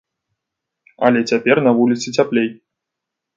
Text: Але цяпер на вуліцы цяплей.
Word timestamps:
Але 1.09 1.19
цяпер 1.31 1.55
на 1.67 1.71
вуліцы 1.81 2.07
цяплей. 2.17 2.49